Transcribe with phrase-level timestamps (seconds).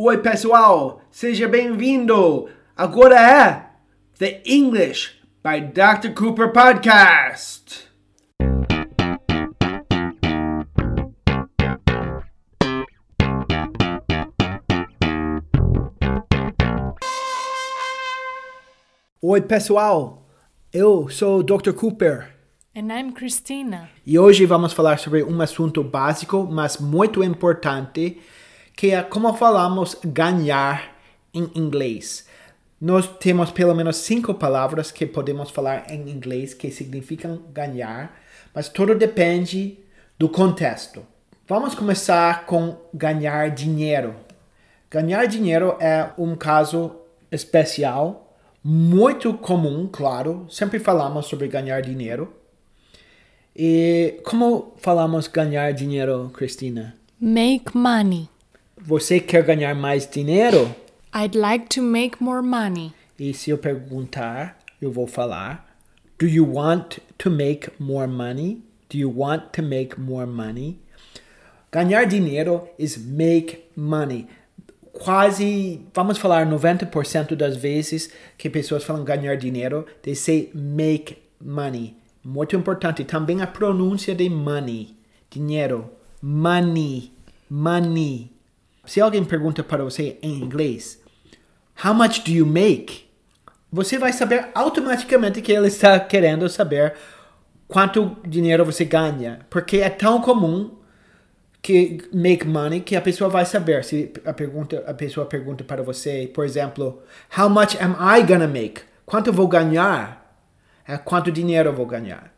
[0.00, 2.48] Oi, pessoal, seja bem-vindo.
[2.76, 3.66] Agora é
[4.16, 6.14] The English by Dr.
[6.14, 7.88] Cooper Podcast.
[19.20, 20.28] Oi, pessoal.
[20.72, 21.72] Eu sou o Dr.
[21.72, 22.32] Cooper.
[22.72, 23.90] And I'm Christina.
[24.06, 28.20] E hoje vamos falar sobre um assunto básico, mas muito importante,
[28.78, 30.96] que é como falamos ganhar
[31.34, 32.28] em inglês.
[32.80, 38.16] Nós temos pelo menos cinco palavras que podemos falar em inglês que significam ganhar,
[38.54, 39.80] mas tudo depende
[40.16, 41.04] do contexto.
[41.48, 44.14] Vamos começar com ganhar dinheiro.
[44.88, 46.92] Ganhar dinheiro é um caso
[47.32, 48.32] especial,
[48.62, 50.46] muito comum, claro.
[50.48, 52.32] Sempre falamos sobre ganhar dinheiro.
[53.56, 56.94] E como falamos ganhar dinheiro, Cristina?
[57.20, 58.28] Make money.
[58.80, 60.74] Você quer ganhar mais dinheiro?
[61.14, 62.92] I'd like to make more money.
[63.18, 65.66] E se eu perguntar, eu vou falar:
[66.18, 68.62] Do you want to make more money?
[68.90, 70.78] Do you want to make more money?
[71.70, 74.26] Ganhar dinheiro is make money.
[74.92, 81.96] Quase, vamos falar 90% das vezes que pessoas falam ganhar dinheiro, they say make money.
[82.24, 84.96] Muito importante também a pronúncia de money,
[85.30, 85.90] dinheiro,
[86.22, 87.12] money,
[87.50, 88.37] money.
[88.88, 90.98] Se alguém pergunta para você em inglês,
[91.84, 93.06] how much do you make?
[93.70, 96.94] Você vai saber automaticamente que ele está querendo saber
[97.68, 100.78] quanto dinheiro você ganha, porque é tão comum
[101.60, 103.84] que make money que a pessoa vai saber.
[103.84, 107.02] Se a pergunta a pessoa pergunta para você, por exemplo,
[107.36, 108.80] how much am I gonna make?
[109.04, 110.34] Quanto vou ganhar?
[110.86, 112.32] É quanto dinheiro vou ganhar.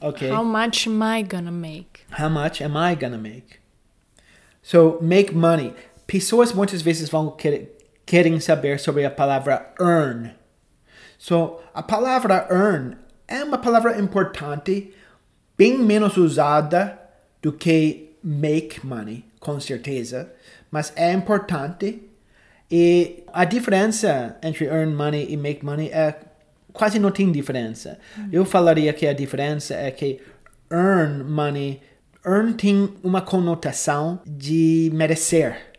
[0.00, 0.30] Ok.
[0.32, 2.00] How much am I gonna make?
[2.18, 3.67] How much am I gonna make?
[4.68, 5.72] So, make money.
[6.06, 7.74] Pessoas muitas vezes vão querer,
[8.04, 10.34] querem saber sobre a palavra earn.
[11.16, 14.92] So, a palavra earn é uma palavra importante,
[15.56, 16.98] bem menos usada
[17.40, 20.30] do que make money, com certeza,
[20.70, 22.02] mas é importante.
[22.70, 26.14] E a diferença entre earn money e make money é
[26.74, 27.98] quase não tem diferença.
[28.30, 30.20] Eu falaria que a diferença é que
[30.70, 31.80] earn money,
[32.28, 35.72] earn tem uma conotação de merecer.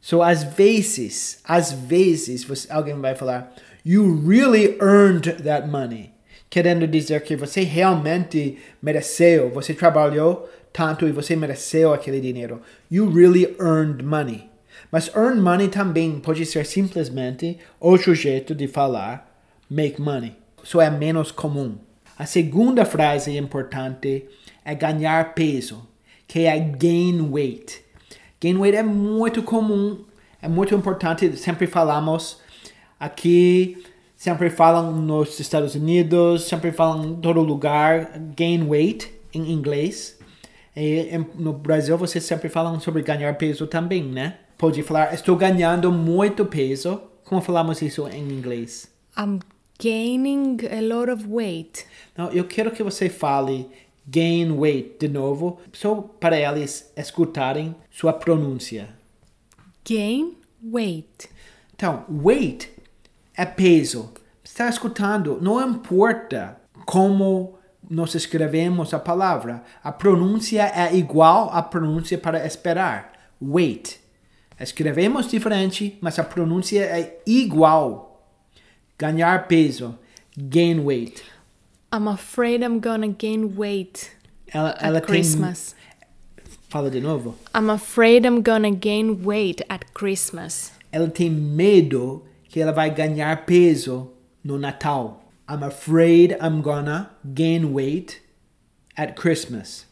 [0.00, 3.52] So, às vezes, às vezes, você, alguém vai falar,
[3.84, 6.12] you really earned that money.
[6.48, 12.60] Querendo dizer que você realmente mereceu, você trabalhou tanto e você mereceu aquele dinheiro.
[12.90, 14.50] You really earned money.
[14.90, 19.30] Mas earn money também pode ser simplesmente outro jeito de falar
[19.70, 20.36] make money.
[20.62, 21.78] Isso é menos comum.
[22.18, 24.26] A segunda frase importante
[24.64, 25.86] é ganhar peso,
[26.26, 27.82] que é gain weight.
[28.40, 30.04] Gain weight é muito comum,
[30.40, 32.40] é muito importante, sempre falamos
[32.98, 33.84] aqui,
[34.16, 40.18] sempre falam nos Estados Unidos, sempre falam em todo lugar, gain weight em inglês.
[40.76, 44.38] E no Brasil vocês sempre falam sobre ganhar peso também, né?
[44.56, 47.02] Pode falar, estou ganhando muito peso.
[47.24, 48.90] Como falamos isso em inglês?
[49.18, 49.40] I'm
[49.80, 51.84] gaining a lot of weight.
[52.16, 53.68] Não, eu quero que você fale
[54.08, 58.88] gain weight de novo, só para eles escutarem sua pronúncia.
[59.88, 61.28] Gain weight.
[61.74, 62.70] Então, weight
[63.36, 64.12] é peso.
[64.44, 65.38] Está escutando?
[65.40, 67.58] Não importa como
[67.88, 73.12] nós escrevemos a palavra, a pronúncia é igual à pronúncia para esperar.
[73.40, 74.00] Weight.
[74.58, 78.24] Escrevemos diferente, mas a pronúncia é igual.
[78.98, 79.98] Ganhar peso.
[80.36, 81.22] Gain weight.
[81.92, 84.12] I'm afraid I'm gonna gain weight
[84.52, 85.06] Ela, at ela tem.
[85.08, 85.74] Christmas.
[86.70, 87.34] Fala de novo.
[87.54, 90.72] I'm afraid I'm gonna gain weight at Christmas.
[90.90, 94.10] Ela tem medo que ela vai ganhar peso
[94.42, 95.22] no Natal.
[95.46, 98.22] I'm afraid I'm gonna gain weight
[98.96, 99.84] at Christmas.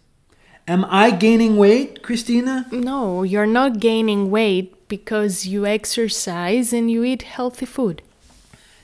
[0.67, 2.67] Am I gaining weight, Christina?
[2.73, 8.03] No, you're not gaining weight because you exercise and you eat healthy food.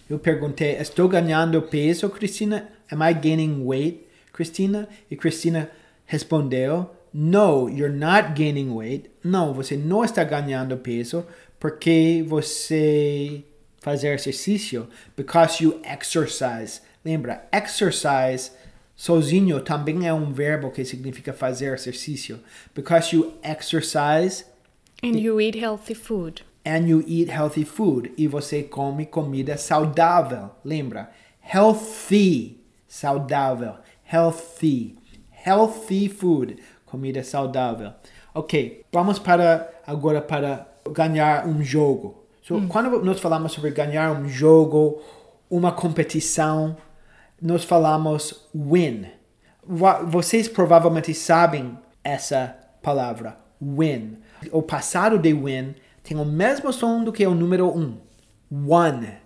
[0.08, 2.68] Eu perguntei, estou ganhando peso, Cristina?
[2.90, 4.88] Am I gaining weight, Cristina?
[5.10, 5.70] E Cristina
[6.04, 9.10] respondeu, No, you're not gaining weight.
[9.24, 11.24] Não, você não está ganhando peso
[11.58, 13.42] porque você
[13.80, 14.86] faz exercício.
[15.16, 16.80] Because you exercise.
[17.04, 18.50] Lembra, exercise
[18.94, 22.40] sozinho também é um verbo que significa fazer exercício.
[22.74, 24.44] Because you exercise
[25.02, 26.42] And you eat healthy food.
[26.64, 30.50] and you eat healthy food e você come comida saudável.
[30.64, 31.10] Lembra?
[31.40, 32.58] Healthy,
[32.96, 33.74] saudável.
[34.10, 34.96] Healthy.
[35.46, 37.92] Healthy food, comida saudável.
[38.34, 42.24] Ok, vamos para agora para ganhar um jogo.
[42.42, 45.00] So, Quando nós falamos sobre ganhar um jogo,
[45.48, 46.76] uma competição,
[47.40, 49.06] nós falamos win.
[50.08, 54.18] Vocês provavelmente sabem essa palavra, win.
[54.50, 57.98] O passado de win tem o mesmo som do que o número um.
[58.50, 59.25] One.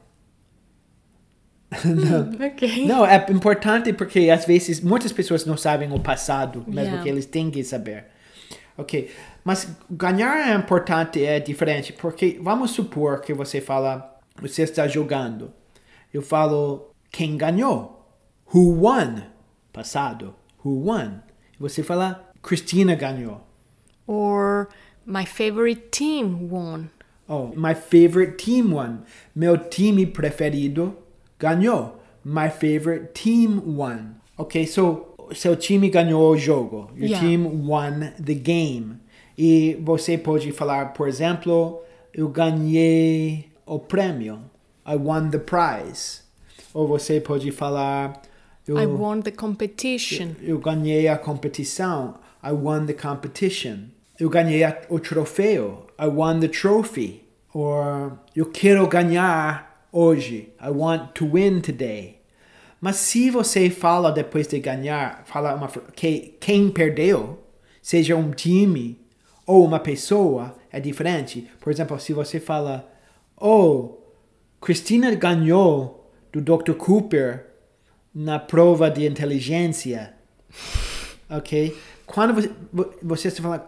[2.52, 2.86] Ok.
[2.86, 7.02] Não, é importante porque às vezes muitas pessoas não sabem o passado, mesmo Yeah.
[7.02, 8.06] que eles têm que saber.
[8.76, 9.10] Ok,
[9.44, 15.52] mas ganhar é importante, é diferente, porque vamos supor que você fala, você está jogando.
[16.12, 18.08] Eu falo, quem ganhou?
[18.54, 19.22] Who won?
[19.72, 20.34] Passado.
[20.64, 21.18] Who won?
[21.58, 23.46] Você fala, Cristina ganhou.
[24.06, 24.68] Or
[25.04, 26.86] my favorite team won.
[27.28, 29.00] Oh, my favorite team won.
[29.36, 30.96] Meu time preferido
[31.40, 31.96] ganhou.
[32.24, 34.14] My favorite team won.
[34.36, 36.90] Ok, so seu time ganhou o jogo.
[36.96, 37.20] Your Yeah.
[37.26, 38.96] team won the game.
[39.38, 41.80] E você pode falar, por exemplo,
[42.12, 44.40] eu ganhei o prêmio.
[44.86, 46.22] I won the prize.
[46.74, 48.20] Ou você pode falar,
[48.66, 50.30] eu, I won the competition.
[50.42, 52.14] eu ganhei a competição.
[52.42, 53.88] I won the competition.
[54.18, 55.86] Eu ganhei a- o troféu.
[55.98, 57.22] I won the trophy.
[57.54, 60.52] Or eu quero ganhar hoje.
[60.60, 62.20] I want to win today.
[62.80, 67.38] Mas se você fala depois de ganhar, fala uma, que quem perdeu,
[67.82, 68.98] seja um time
[69.46, 71.50] ou uma pessoa, é diferente.
[71.60, 72.90] Por exemplo, se você fala,
[73.36, 73.98] oh,
[74.60, 76.72] Cristina ganhou do Dr.
[76.74, 77.46] Cooper
[78.14, 80.14] na prova de inteligência.
[81.32, 81.76] Ok?
[82.06, 83.62] Quando você, vo- você está falando,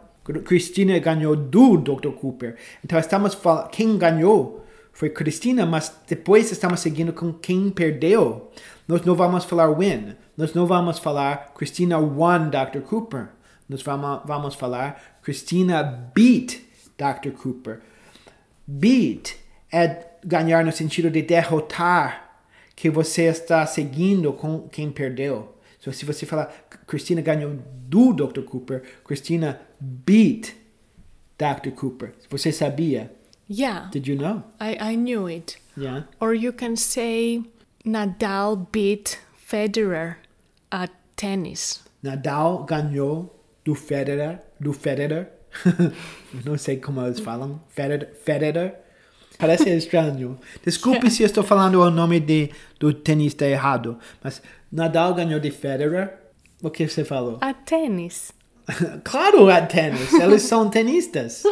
[0.45, 2.11] Cristina ganhou do Dr.
[2.11, 2.57] Cooper.
[2.85, 4.62] Então estamos falando, quem ganhou
[4.93, 8.50] foi Cristina, mas depois estamos seguindo com quem perdeu.
[8.87, 10.15] Nós não vamos falar win.
[10.37, 12.81] Nós não vamos falar Cristina won Dr.
[12.81, 13.29] Cooper.
[13.69, 15.83] Nós vamos, vamos falar Cristina
[16.15, 16.61] beat
[16.97, 17.31] Dr.
[17.31, 17.81] Cooper.
[18.67, 19.37] Beat
[19.73, 22.41] é ganhar no sentido de derrotar
[22.77, 25.56] que você está seguindo com quem perdeu.
[25.79, 26.53] So, se você falar
[26.87, 28.43] Cristina ganhou do Dr.
[28.43, 30.55] Cooper, Cristina beat
[31.38, 31.71] Dr.
[31.71, 32.12] Cooper.
[32.29, 33.11] Você sabia?
[33.49, 34.44] Yeah, Did you know?
[34.61, 35.56] I, I knew it.
[35.77, 36.03] Yeah.
[36.21, 37.43] Or you can say
[37.85, 40.17] Nadal beat Federer
[40.71, 41.81] at tennis.
[42.03, 43.31] Nadal ganhou
[43.65, 45.29] do Federer, do Federer.
[46.44, 47.61] Não sei como eles falam.
[47.69, 48.15] Federer.
[48.25, 48.75] Federer.
[49.39, 50.38] Parece estranho.
[50.65, 53.99] Desculpe se eu estou falando o nome de, do tenista errado.
[54.23, 54.41] Mas
[54.71, 56.19] Nadal ganhou de Federer.
[56.62, 57.38] O que você falou?
[57.41, 58.33] At tennis.
[59.05, 60.12] claro, é tênis.
[60.14, 61.43] Eles são tenistas.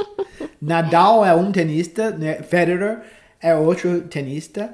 [0.61, 2.11] Nadal é um tenista.
[2.11, 2.43] né?
[2.43, 3.01] Federer
[3.41, 4.73] é outro tenista.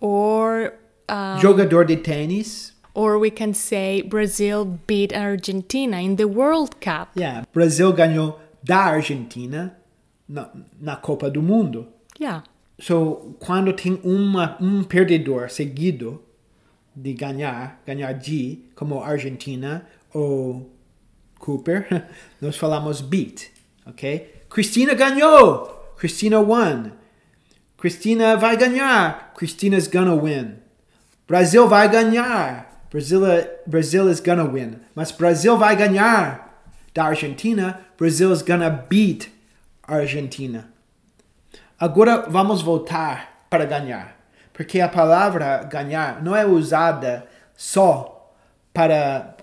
[0.00, 0.72] Or
[1.10, 2.76] uh, Jogador de tênis.
[2.94, 7.10] or we can say Brazil beat Argentina in the World Cup.
[7.16, 7.46] Yeah.
[7.52, 9.76] Brasil ganhou da Argentina
[10.28, 10.50] na,
[10.80, 11.86] na Copa do Mundo.
[12.20, 12.42] Yeah.
[12.80, 16.20] So, quando tem uma, um perdedor seguido
[16.94, 20.68] de ganhar, ganhar de, como Argentina ou
[21.38, 22.06] Cooper,
[22.40, 23.50] nós falamos beat,
[23.86, 24.44] ok?
[24.48, 25.94] Cristina ganhou!
[25.96, 26.92] Cristina won!
[27.76, 29.32] Cristina vai ganhar!
[29.36, 30.56] Christina's gonna win!
[31.26, 32.68] Brasil vai ganhar!
[32.90, 33.20] Brazil,
[33.66, 34.80] Brazil is gonna win.
[34.94, 36.62] Mas Brasil vai ganhar
[36.94, 37.80] da Argentina.
[37.98, 39.30] Brazil is gonna beat
[39.86, 40.72] Argentina.
[41.78, 44.16] Agora vamos voltar para ganhar.
[44.52, 47.26] Porque a palavra ganhar não é usada
[47.56, 48.34] só
[48.72, 49.36] para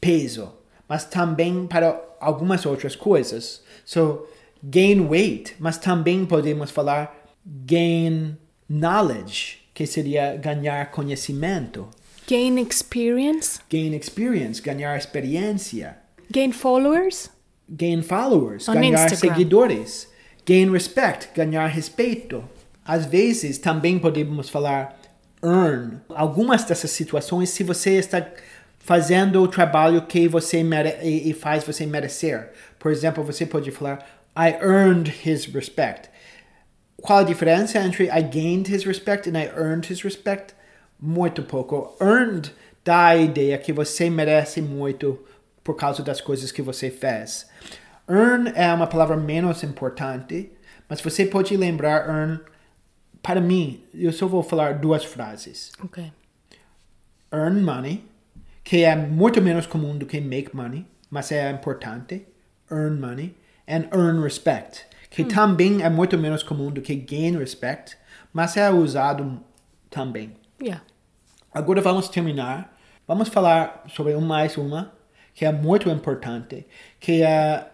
[0.00, 0.52] peso,
[0.88, 3.62] mas também para algumas outras coisas.
[3.84, 4.26] So,
[4.62, 7.14] gain weight, mas também podemos falar
[7.46, 8.36] gain
[8.68, 11.88] knowledge, que seria ganhar conhecimento.
[12.26, 15.96] Gain experience, Gain experience, ganhar experiência.
[16.30, 17.30] gain followers,
[17.70, 19.16] Gain followers, On ganhar Instagram.
[19.34, 20.08] seguidores.
[20.46, 22.42] Gain respect, ganhar respeito.
[22.84, 24.98] Às vezes também podemos falar
[25.42, 26.00] earn.
[26.08, 28.26] Algumas dessas situações, se você está
[28.88, 32.52] fazendo o trabalho que você mere e, e faz você merecer.
[32.78, 33.98] Por exemplo, você pode falar
[34.34, 36.08] I earned his respect.
[36.96, 40.54] Qual a diferença entre I gained his respect and I earned his respect?
[40.98, 41.98] Muito pouco.
[42.00, 42.50] Earned
[42.82, 45.22] dá a ideia que você merece muito
[45.62, 47.46] por causa das coisas que você fez.
[48.08, 50.50] Earn é uma palavra menos importante,
[50.88, 52.40] mas você pode lembrar earn.
[53.22, 55.72] Para mim, eu só vou falar duas frases.
[55.84, 56.10] okay.
[57.30, 58.02] Earn money,
[58.68, 62.26] que é muito menos comum do que make money, mas é importante.
[62.70, 63.34] Earn money.
[63.66, 67.96] And earn respect, que também é muito menos comum do que gain respect,
[68.30, 69.42] mas é usado
[69.88, 70.34] também.
[70.60, 70.84] Yeah.
[71.50, 72.78] Agora vamos terminar.
[73.06, 74.92] Vamos falar sobre um mais uma
[75.32, 76.66] que é muito importante,
[77.00, 77.66] que é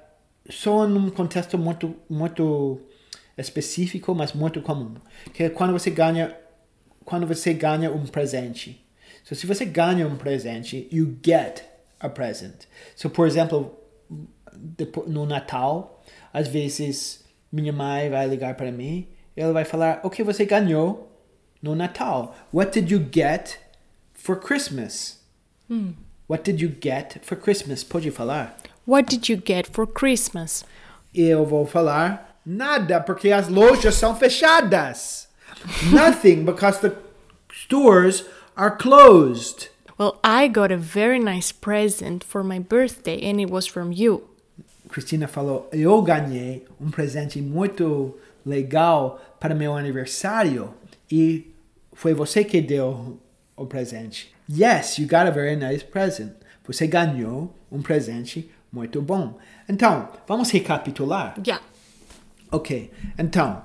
[0.49, 2.81] só num contexto muito, muito
[3.37, 4.95] específico, mas muito comum.
[5.33, 6.37] Que é quando você ganha,
[7.05, 8.84] quando você ganha um presente.
[9.25, 11.64] So, se você ganha um presente, you get
[11.99, 12.66] a present.
[12.95, 13.76] So, por exemplo,
[15.07, 20.23] no Natal, às vezes minha mãe vai ligar para mim, ela vai falar: "O que
[20.23, 21.11] você ganhou
[21.62, 22.37] no Natal?
[22.52, 23.59] What did you get
[24.12, 25.21] for Christmas?"
[25.69, 25.93] Hmm.
[26.28, 27.83] What did you get for Christmas?
[27.83, 28.57] Pode falar?
[28.87, 30.64] What did you get for Christmas?
[31.14, 35.28] Eu vou falar nada, porque as lojas são fechadas.
[35.90, 36.93] Nothing, because the
[37.52, 38.25] stores
[38.56, 39.68] are closed.
[39.99, 44.28] Well, I got a very nice present for my birthday and it was from you.
[44.88, 50.75] Cristina falou: Eu ganhei um presente muito legal para meu aniversário
[51.11, 51.52] e
[51.92, 53.18] foi você que deu
[53.56, 54.32] o presente.
[54.49, 56.32] Yes, you got a very nice present.
[56.66, 59.38] Você ganhou um presente muito bom.
[59.68, 61.34] Então, vamos recapitular?
[61.46, 61.64] Yeah.
[62.50, 63.62] Ok, então,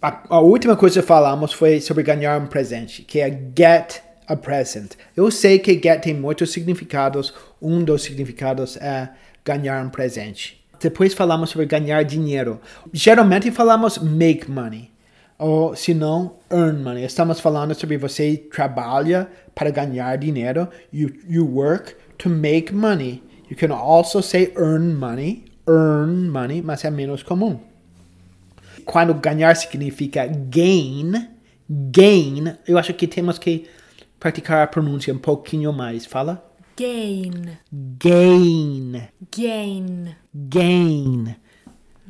[0.00, 4.36] a, a, última coisa que falamos foi sobre ganhar um presente, que é get a
[4.36, 4.92] present.
[5.16, 9.10] Eu sei que get tem muitos significados, um dos significados é
[9.44, 10.62] ganhar um presente.
[10.80, 12.60] Depois falamos sobre ganhar dinheiro.
[12.92, 14.90] Geralmente falamos make money,
[15.38, 17.04] ou se não, earn money.
[17.04, 20.68] Estamos falando sobre você trabalha para ganhar dinheiro.
[20.92, 23.22] You, you work to make money.
[23.48, 27.60] You can also say earn money, earn money, mas é menos comum.
[28.86, 31.28] Quando ganhar significa gain,
[31.68, 33.66] gain, eu acho que temos que
[34.18, 36.06] praticar a pronúncia um pouquinho mais.
[36.06, 36.42] Fala.
[36.78, 37.58] Gain.
[37.72, 39.08] Gain.
[39.36, 40.16] Gain.
[40.32, 41.36] Gain.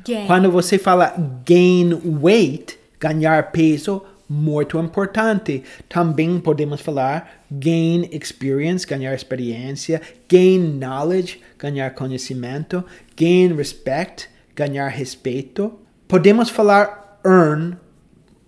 [0.05, 0.27] Gain.
[0.27, 5.63] Quando você fala gain weight, ganhar peso, muito importante.
[5.89, 15.79] Também podemos falar gain experience, ganhar experiência, gain knowledge, ganhar conhecimento, gain respect, ganhar respeito.
[16.07, 17.77] Podemos falar earn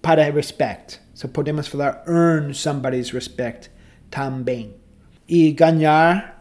[0.02, 1.00] para respect.
[1.14, 3.70] So podemos falar earn somebody's respect
[4.10, 4.74] também.
[5.28, 6.40] E ganhar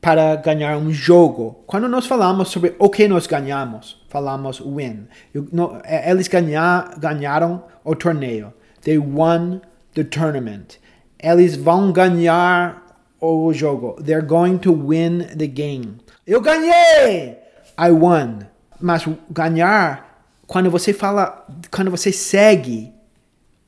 [0.00, 1.62] para ganhar um jogo.
[1.66, 5.06] Quando nós falamos sobre o que nós ganhamos, falamos win.
[5.52, 8.52] No, eles ganhar, ganharam o torneio.
[8.82, 9.60] They won
[9.94, 10.78] the tournament.
[11.18, 12.82] Eles vão ganhar
[13.20, 13.96] o jogo.
[14.02, 15.98] They're going to win the game.
[16.26, 17.38] Eu ganhei!
[17.78, 18.40] I won.
[18.80, 20.11] Mas ganhar,
[20.46, 22.92] quando você fala, quando você segue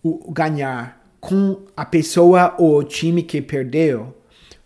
[0.02, 4.14] o ganhar com a pessoa ou o time que perdeu,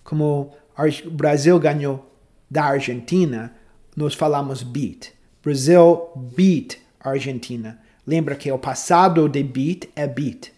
[0.03, 2.05] como o Brasil ganhou
[2.51, 3.55] da Argentina,
[3.97, 5.13] nós falamos beat.
[5.43, 7.79] Brasil beat Argentina.
[8.07, 10.51] Lembra que o passado de beat é beat.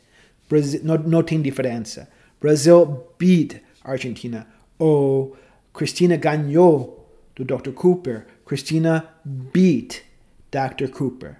[0.48, 2.08] Brasil, não, não tem diferença.
[2.40, 4.46] Brasil beat Argentina.
[4.78, 5.36] Ou
[5.74, 7.72] Cristina ganhou do Dr.
[7.72, 8.26] Cooper.
[8.46, 10.02] Cristina beat
[10.50, 10.88] Dr.
[10.88, 11.36] Cooper.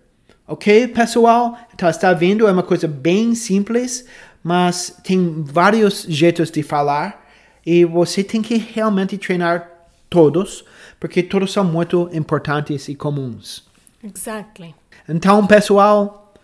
[0.47, 1.59] Ok, pessoal?
[1.73, 2.47] Então, está vendo?
[2.47, 4.05] É uma coisa bem simples,
[4.43, 7.29] mas tem vários jeitos de falar
[7.65, 9.69] e você tem que realmente treinar
[10.09, 10.65] todos,
[10.99, 13.65] porque todos são muito importantes e comuns.
[14.03, 14.75] Exactly.
[15.09, 16.35] Então, pessoal,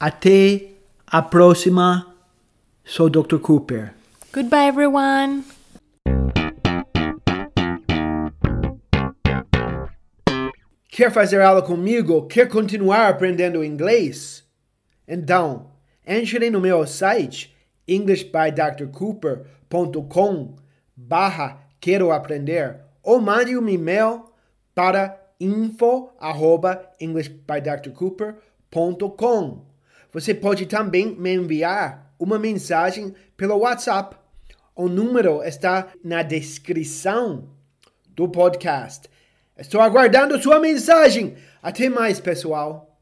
[0.00, 0.70] até
[1.06, 2.08] a próxima.
[2.84, 3.38] Sou Dr.
[3.38, 3.94] Cooper.
[4.32, 5.44] Goodbye, everyone.
[10.94, 12.24] Quer fazer aula comigo?
[12.28, 14.44] Quer continuar aprendendo inglês?
[15.08, 15.72] Então,
[16.06, 17.52] entre no meu site
[17.88, 20.54] englishbydrcooper.com
[20.94, 24.26] barra quero aprender ou mande um e-mail
[24.72, 29.66] para info arroba englishbydrcooper.com
[30.12, 34.16] Você pode também me enviar uma mensagem pelo WhatsApp.
[34.76, 37.48] O número está na descrição
[38.10, 39.12] do podcast.
[39.56, 41.36] Estou aguardando sua mensagem.
[41.62, 42.93] Até mais, pessoal.